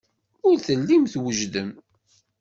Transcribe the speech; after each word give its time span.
Ur 0.47 0.55
tellim 0.65 1.03
twejdem. 1.13 1.69